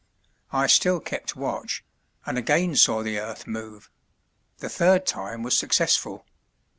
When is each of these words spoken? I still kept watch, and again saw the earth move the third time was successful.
I 0.51 0.65
still 0.65 0.99
kept 0.99 1.35
watch, 1.35 1.83
and 2.25 2.35
again 2.35 2.75
saw 2.75 3.03
the 3.03 3.19
earth 3.19 3.45
move 3.45 3.91
the 4.57 4.67
third 4.67 5.05
time 5.05 5.43
was 5.43 5.55
successful. 5.55 6.25